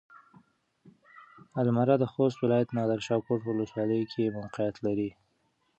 [1.63, 5.09] المره د خوست ولايت نادرشاه کوټ ولسوالۍ کې موقعيت لري.